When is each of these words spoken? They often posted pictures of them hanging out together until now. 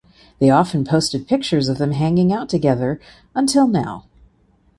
They 0.39 0.49
often 0.49 0.83
posted 0.83 1.27
pictures 1.27 1.69
of 1.69 1.77
them 1.77 1.91
hanging 1.91 2.33
out 2.33 2.49
together 2.49 2.99
until 3.35 3.67
now. 3.67 4.07